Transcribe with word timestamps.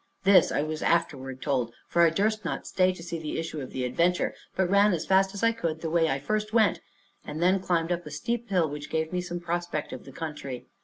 This 0.23 0.51
I 0.51 0.63
was 0.63 0.81
afterward 0.81 1.43
told, 1.43 1.75
for 1.87 2.01
I 2.01 2.09
durst 2.09 2.43
not 2.43 2.65
stay 2.65 2.91
to 2.91 3.03
see 3.03 3.19
the 3.19 3.37
issue 3.37 3.61
of 3.61 3.69
the 3.69 3.85
adventure, 3.85 4.33
but 4.55 4.67
ran 4.67 4.93
as 4.93 5.05
fast 5.05 5.31
as 5.35 5.43
I 5.43 5.51
could 5.51 5.81
the 5.81 5.91
way 5.91 6.09
I 6.09 6.17
first 6.17 6.53
went, 6.53 6.79
and 7.23 7.39
then 7.39 7.59
climbed 7.59 7.91
up 7.91 8.07
a 8.07 8.09
steep 8.09 8.49
hill, 8.49 8.67
which 8.67 8.89
gave 8.89 9.13
me 9.13 9.21
some 9.21 9.39
prospect 9.39 9.93
of 9.93 10.05
the 10.05 10.11
country. 10.11 10.65